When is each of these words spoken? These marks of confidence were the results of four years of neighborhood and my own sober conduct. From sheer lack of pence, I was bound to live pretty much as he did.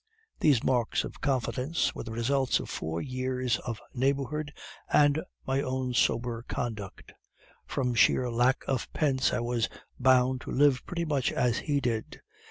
These 0.39 0.63
marks 0.63 1.03
of 1.03 1.21
confidence 1.21 1.93
were 1.93 2.01
the 2.01 2.11
results 2.11 2.59
of 2.59 2.71
four 2.71 3.03
years 3.03 3.59
of 3.59 3.79
neighborhood 3.93 4.51
and 4.91 5.21
my 5.45 5.61
own 5.61 5.93
sober 5.93 6.43
conduct. 6.47 7.13
From 7.67 7.93
sheer 7.93 8.27
lack 8.31 8.63
of 8.67 8.91
pence, 8.93 9.31
I 9.31 9.41
was 9.41 9.69
bound 9.99 10.41
to 10.41 10.51
live 10.51 10.83
pretty 10.87 11.05
much 11.05 11.31
as 11.31 11.59
he 11.59 11.79
did. 11.79 12.19